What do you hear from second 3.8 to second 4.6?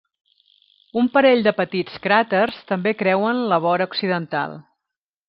occidental.